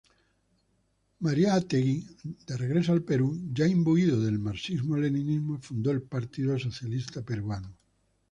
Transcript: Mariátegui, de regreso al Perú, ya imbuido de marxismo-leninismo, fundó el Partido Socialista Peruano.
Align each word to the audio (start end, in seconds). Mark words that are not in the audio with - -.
Mariátegui, 1.19 1.97
de 2.47 2.57
regreso 2.57 2.91
al 2.91 3.03
Perú, 3.03 3.27
ya 3.53 3.67
imbuido 3.67 4.19
de 4.19 4.31
marxismo-leninismo, 4.31 5.59
fundó 5.61 5.91
el 5.91 6.01
Partido 6.01 6.57
Socialista 6.57 7.21
Peruano. 7.21 7.77